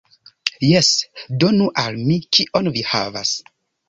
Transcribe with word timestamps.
Jes, 0.67 0.87
donu 1.43 1.67
al 1.81 1.99
mi. 2.07 2.15
Kion 2.39 2.71
vi 2.79 2.83
havas? 2.93 3.35